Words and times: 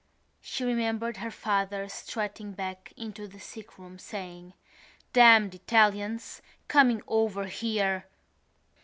She 0.41 0.63
remembered 0.63 1.17
her 1.17 1.29
father 1.29 1.87
strutting 1.87 2.53
back 2.53 2.91
into 2.97 3.27
the 3.27 3.37
sickroom 3.37 3.99
saying: 3.99 4.55
"Damned 5.13 5.53
Italians! 5.53 6.41
coming 6.67 7.03
over 7.07 7.45
here!" 7.45 8.07